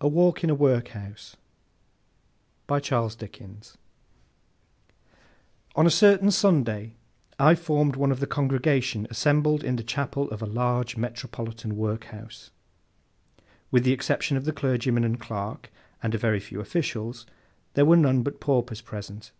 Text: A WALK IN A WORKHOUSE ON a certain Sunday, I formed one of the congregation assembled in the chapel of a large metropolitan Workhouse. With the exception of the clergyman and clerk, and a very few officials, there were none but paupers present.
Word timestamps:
A 0.00 0.08
WALK 0.08 0.42
IN 0.42 0.48
A 0.48 0.54
WORKHOUSE 0.54 1.36
ON 2.66 2.80
a 5.86 5.90
certain 5.90 6.30
Sunday, 6.30 6.94
I 7.38 7.54
formed 7.54 7.94
one 7.94 8.10
of 8.10 8.20
the 8.20 8.26
congregation 8.26 9.06
assembled 9.10 9.62
in 9.62 9.76
the 9.76 9.82
chapel 9.82 10.30
of 10.30 10.40
a 10.40 10.46
large 10.46 10.96
metropolitan 10.96 11.76
Workhouse. 11.76 12.52
With 13.70 13.84
the 13.84 13.92
exception 13.92 14.38
of 14.38 14.46
the 14.46 14.52
clergyman 14.54 15.04
and 15.04 15.20
clerk, 15.20 15.70
and 16.02 16.14
a 16.14 16.16
very 16.18 16.40
few 16.40 16.60
officials, 16.60 17.26
there 17.74 17.84
were 17.84 17.98
none 17.98 18.22
but 18.22 18.40
paupers 18.40 18.80
present. 18.80 19.30